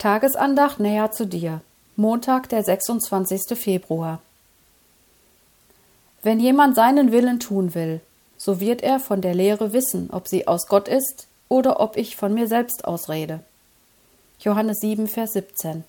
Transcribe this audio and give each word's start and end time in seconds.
Tagesandacht 0.00 0.80
näher 0.80 1.10
zu 1.10 1.26
dir. 1.26 1.60
Montag, 1.94 2.48
der 2.48 2.64
26. 2.64 3.54
Februar. 3.54 4.22
Wenn 6.22 6.40
jemand 6.40 6.74
seinen 6.74 7.12
Willen 7.12 7.38
tun 7.38 7.74
will, 7.74 8.00
so 8.38 8.60
wird 8.60 8.82
er 8.82 8.98
von 8.98 9.20
der 9.20 9.34
Lehre 9.34 9.74
wissen, 9.74 10.08
ob 10.10 10.26
sie 10.26 10.48
aus 10.48 10.68
Gott 10.68 10.88
ist 10.88 11.26
oder 11.50 11.80
ob 11.80 11.98
ich 11.98 12.16
von 12.16 12.32
mir 12.32 12.48
selbst 12.48 12.86
ausrede. 12.86 13.40
Johannes 14.38 14.78
7, 14.80 15.06
Vers 15.06 15.34
17. 15.34 15.84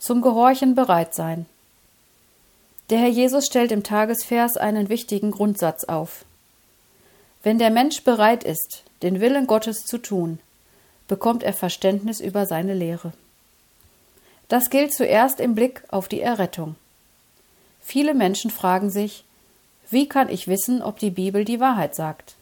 Zum 0.00 0.20
Gehorchen 0.20 0.74
bereit 0.74 1.14
sein. 1.14 1.46
Der 2.90 2.98
Herr 2.98 3.08
Jesus 3.08 3.46
stellt 3.46 3.70
im 3.70 3.84
Tagesvers 3.84 4.56
einen 4.56 4.88
wichtigen 4.88 5.30
Grundsatz 5.30 5.84
auf. 5.84 6.24
Wenn 7.44 7.60
der 7.60 7.70
Mensch 7.70 8.02
bereit 8.02 8.42
ist, 8.42 8.82
den 9.04 9.20
Willen 9.20 9.46
Gottes 9.46 9.84
zu 9.84 9.98
tun, 9.98 10.40
bekommt 11.10 11.42
er 11.42 11.52
Verständnis 11.52 12.20
über 12.20 12.46
seine 12.46 12.72
Lehre. 12.72 13.12
Das 14.46 14.70
gilt 14.70 14.94
zuerst 14.94 15.40
im 15.40 15.56
Blick 15.56 15.82
auf 15.88 16.06
die 16.06 16.20
Errettung. 16.20 16.76
Viele 17.80 18.14
Menschen 18.14 18.52
fragen 18.52 18.90
sich, 18.90 19.24
wie 19.90 20.08
kann 20.08 20.28
ich 20.28 20.46
wissen, 20.46 20.82
ob 20.82 21.00
die 21.00 21.10
Bibel 21.10 21.44
die 21.44 21.58
Wahrheit 21.58 21.96
sagt? 21.96 22.36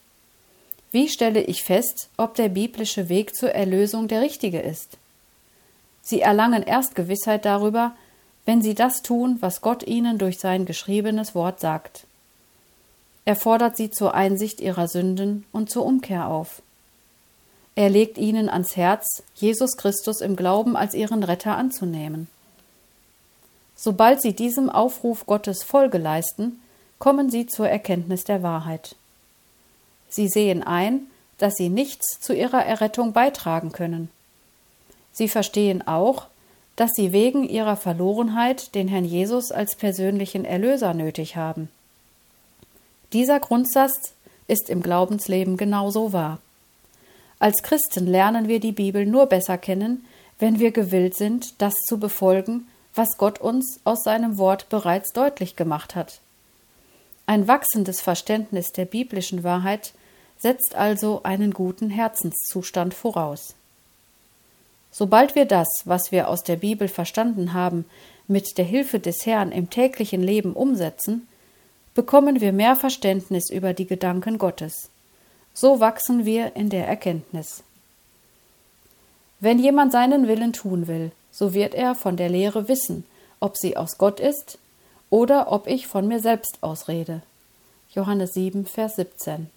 Wie 0.91 1.09
stelle 1.09 1.41
ich 1.41 1.63
fest, 1.63 2.09
ob 2.15 2.35
der 2.35 2.49
biblische 2.49 3.09
Weg 3.09 3.35
zur 3.35 3.49
Erlösung 3.55 4.07
der 4.07 4.21
richtige 4.21 4.59
ist? 4.59 4.99
Sie 6.03 6.21
erlangen 6.21 6.61
erst 6.61 6.93
Gewissheit 6.93 7.45
darüber, 7.45 7.95
wenn 8.45 8.61
sie 8.61 8.75
das 8.75 9.01
tun, 9.01 9.37
was 9.39 9.61
Gott 9.61 9.81
ihnen 9.81 10.19
durch 10.19 10.37
sein 10.37 10.65
geschriebenes 10.65 11.33
Wort 11.33 11.59
sagt. 11.59 12.05
Er 13.25 13.35
fordert 13.35 13.77
sie 13.77 13.89
zur 13.89 14.13
Einsicht 14.13 14.61
ihrer 14.61 14.87
Sünden 14.87 15.45
und 15.51 15.71
zur 15.71 15.85
Umkehr 15.85 16.27
auf. 16.27 16.61
Er 17.79 17.89
legt 17.89 18.17
ihnen 18.17 18.49
ans 18.49 18.75
Herz, 18.75 19.23
Jesus 19.35 19.77
Christus 19.77 20.19
im 20.19 20.35
Glauben 20.35 20.75
als 20.75 20.93
ihren 20.93 21.23
Retter 21.23 21.55
anzunehmen. 21.55 22.27
Sobald 23.73 24.21
sie 24.21 24.33
diesem 24.33 24.69
Aufruf 24.69 25.25
Gottes 25.25 25.63
Folge 25.63 25.97
leisten, 25.97 26.59
kommen 26.97 27.29
sie 27.29 27.45
zur 27.45 27.69
Erkenntnis 27.69 28.25
der 28.25 28.43
Wahrheit. 28.43 28.97
Sie 30.09 30.27
sehen 30.27 30.61
ein, 30.61 31.03
dass 31.37 31.55
sie 31.55 31.69
nichts 31.69 32.19
zu 32.19 32.33
ihrer 32.33 32.65
Errettung 32.65 33.13
beitragen 33.13 33.71
können. 33.71 34.09
Sie 35.13 35.29
verstehen 35.29 35.81
auch, 35.87 36.27
dass 36.75 36.91
sie 36.97 37.13
wegen 37.13 37.47
ihrer 37.47 37.77
Verlorenheit 37.77 38.75
den 38.75 38.89
Herrn 38.89 39.05
Jesus 39.05 39.53
als 39.53 39.77
persönlichen 39.77 40.43
Erlöser 40.43 40.93
nötig 40.93 41.37
haben. 41.37 41.69
Dieser 43.13 43.39
Grundsatz 43.39 44.11
ist 44.49 44.69
im 44.69 44.81
Glaubensleben 44.83 45.55
genauso 45.55 46.11
wahr. 46.11 46.39
Als 47.39 47.63
Christen 47.63 48.05
lernen 48.05 48.49
wir 48.49 48.59
die 48.59 48.73
Bibel 48.73 49.05
nur 49.05 49.27
besser 49.27 49.57
kennen, 49.57 50.05
wenn 50.39 50.59
wir 50.59 50.71
gewillt 50.71 51.15
sind, 51.15 51.61
das 51.61 51.73
zu 51.87 51.97
befolgen, 51.97 52.67
was 52.93 53.17
Gott 53.17 53.39
uns 53.39 53.79
aus 53.85 54.03
seinem 54.03 54.37
Wort 54.37 54.67
bereits 54.67 55.13
deutlich 55.13 55.55
gemacht 55.55 55.95
hat. 55.95 56.19
Ein 57.25 57.47
wachsendes 57.47 58.01
Verständnis 58.01 58.73
der 58.73 58.85
biblischen 58.85 59.43
Wahrheit 59.43 59.93
setzt 60.37 60.75
also 60.75 61.23
einen 61.23 61.51
guten 61.51 61.89
Herzenszustand 61.89 62.93
voraus. 62.93 63.55
Sobald 64.91 65.35
wir 65.35 65.45
das, 65.45 65.67
was 65.85 66.11
wir 66.11 66.27
aus 66.27 66.43
der 66.43 66.55
Bibel 66.57 66.87
verstanden 66.87 67.53
haben, 67.53 67.85
mit 68.27 68.57
der 68.57 68.65
Hilfe 68.65 68.99
des 68.99 69.25
Herrn 69.25 69.51
im 69.51 69.69
täglichen 69.69 70.21
Leben 70.21 70.53
umsetzen, 70.53 71.27
bekommen 71.93 72.41
wir 72.41 72.51
mehr 72.51 72.75
Verständnis 72.75 73.49
über 73.49 73.73
die 73.73 73.85
Gedanken 73.85 74.37
Gottes 74.37 74.89
so 75.53 75.79
wachsen 75.79 76.25
wir 76.25 76.55
in 76.55 76.69
der 76.69 76.87
Erkenntnis. 76.87 77.63
Wenn 79.39 79.59
jemand 79.59 79.91
seinen 79.91 80.27
Willen 80.27 80.53
tun 80.53 80.87
will, 80.87 81.11
so 81.31 81.53
wird 81.53 81.73
er 81.73 81.95
von 81.95 82.17
der 82.17 82.29
Lehre 82.29 82.67
wissen, 82.67 83.05
ob 83.39 83.57
sie 83.57 83.77
aus 83.77 83.97
Gott 83.97 84.19
ist 84.19 84.57
oder 85.09 85.51
ob 85.51 85.67
ich 85.67 85.87
von 85.87 86.07
mir 86.07 86.19
selbst 86.19 86.57
ausrede. 86.61 87.21
Johannes 87.93 88.33
7, 88.33 88.65
Vers 88.65 88.97
17. 88.97 89.49